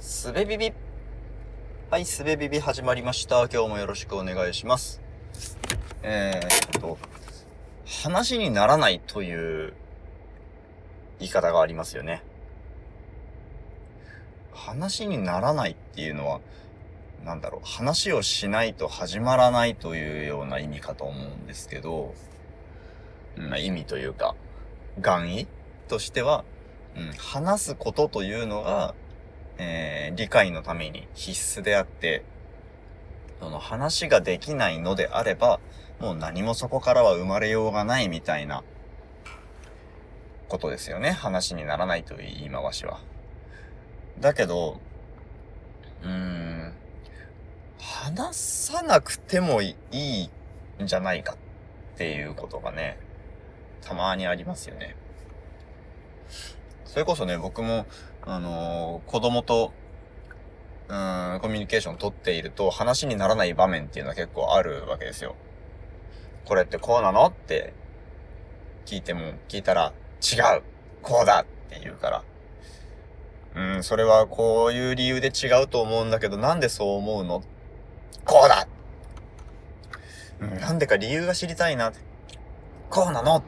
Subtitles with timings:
[0.00, 0.72] すべビビ。
[1.90, 3.46] はい、すべビビ始まりました。
[3.52, 4.98] 今日もよろしくお願いします。
[6.02, 6.96] えー、っと、
[7.84, 9.74] 話にならないという
[11.18, 12.22] 言い方がありますよね。
[14.54, 16.40] 話にならないっていうのは、
[17.22, 22.14] なんだろう、話をしないと始まらないというような意味かと思うんですけど、
[23.36, 24.34] まあ、意味というか、
[24.98, 25.46] 願意
[25.88, 26.46] としては、
[26.96, 28.94] うん、話すことというのが、
[29.60, 32.24] えー理解のために必須であって、
[33.38, 35.60] その話ができないのであれば、
[36.00, 38.64] もう何もそこからは生まれようがないみたいな
[40.48, 41.10] ことですよね。
[41.10, 43.00] 話にならないという言い回しは。
[44.18, 44.80] だけど、
[46.02, 46.74] うーん、
[47.78, 50.24] 話さなくてもいい
[50.82, 51.36] んじゃないかっ
[51.96, 52.98] ていうことがね、
[53.82, 54.96] たまにありますよね。
[56.90, 57.86] それこそね、僕も、
[58.22, 59.72] あのー子供と、
[60.88, 65.36] うーん、コミュニケーションを取っていると話にならない場面っていうのは結構あるわけですよ。
[66.46, 67.74] これってこうなのって
[68.86, 70.62] 聞いても、聞いたら、違う
[71.00, 72.24] こうだって言うから。
[73.54, 77.44] うん、それはこういう理由で違うと思うんだけど、なんでそう思うの？
[78.24, 78.66] こうだ
[80.40, 81.92] うん、なんでか理由が知りたいな。
[82.88, 83.44] こうなの？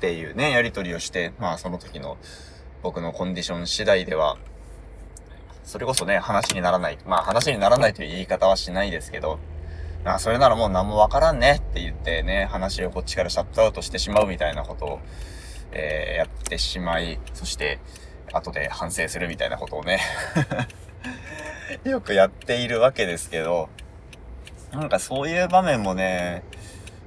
[0.00, 2.16] っていうね、やりとりをして、まあその時の
[2.82, 4.38] 僕のコンディション次第では、
[5.62, 6.96] それこそね、話にならない。
[7.04, 9.38] まあ話にならないという言い方はしないですけど、
[10.02, 15.00] まあそれならもう何もわからんねって言ってね、話をこっちからシャットアウトしてしまうみたいなことを、
[15.72, 17.78] えーやってしまい、そして、
[18.32, 20.00] 後で反省するみたいなことをね、
[21.84, 23.68] よくやっているわけですけど、
[24.72, 26.42] なんかそういう場面もね、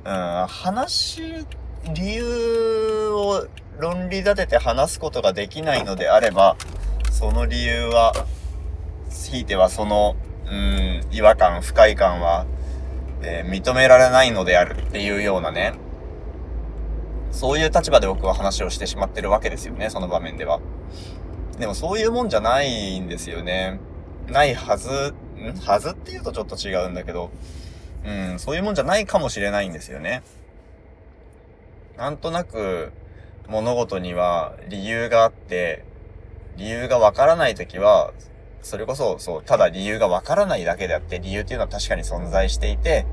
[0.05, 1.47] うん、話、
[1.91, 6.55] 理由を論理立てて話すことができないのであれば、
[7.11, 8.13] その理由は、
[9.09, 12.45] ひいてはその、うん、違和感、不快感は、
[13.21, 15.73] えー認められないのであるっていうようなね、
[17.31, 20.59] そういう立場で僕は話をしてしまってるわけですよね、その場面では。
[21.59, 23.79] でもそういうもんじゃないんですよね。
[24.27, 27.29] ないはず、んはずっていうとちょっと違うんだけど、
[28.05, 30.23] うん、そういうもんじゃないかもしれないんですよね。
[31.97, 32.91] なんとなく
[33.47, 35.85] 物事には理由があって、
[36.57, 38.13] 理由がわからないときは、
[38.61, 43.05] それこそ、そう、ただ理由がわからないだけであって、理由っていうのは確かに存在していて、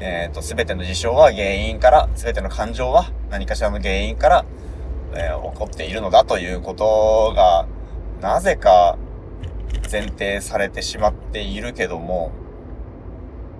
[0.00, 4.44] えっ、と、すべての事象は原因から、すべての感情は何かしらの原因から、
[5.14, 7.66] えー起こっているのだということが、
[8.20, 8.98] なぜか
[9.90, 12.32] 前提されてしまっているけども、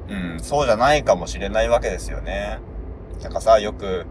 [0.09, 2.59] うん、そうじゃないかもしれないわけですよね。
[3.23, 4.07] なんかさ、よく、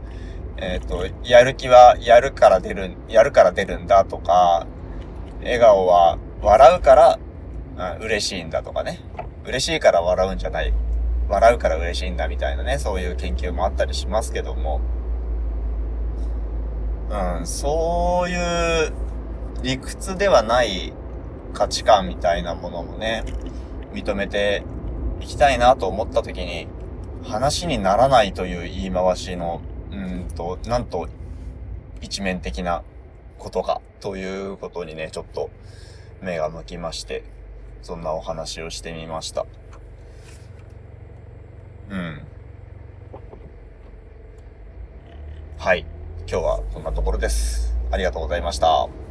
[0.57, 4.66] えっ、と、やる気はやるから出る、やるから出るんだとか、
[5.41, 7.19] 笑顔は笑うから、
[7.97, 9.00] うん、嬉しいんだとかね。
[9.46, 10.73] 嬉しいから笑うんじゃない。
[11.29, 14.81] 笑うから嬉しいんだみたいなね、そういう研究もあったりしますけども、
[17.09, 18.94] うん、そういう
[19.62, 20.94] 理屈ではない
[21.53, 23.23] 価値観みたいなものもね、
[23.94, 24.63] 認めて
[25.22, 26.67] いきたいなと思った時に、
[27.23, 29.62] 話にならないという言い回しの、
[29.97, 31.08] うんと、なんと
[32.02, 32.84] 一面的な
[33.40, 35.50] ことか、ということにね、ちょっと
[36.22, 37.24] 目が向きまして、
[37.81, 39.46] そんなお話をしてみました。
[41.90, 42.22] うん。
[45.58, 45.85] はい。
[46.29, 47.75] 今日はこんなところです。
[47.91, 49.06] ありがとうございました。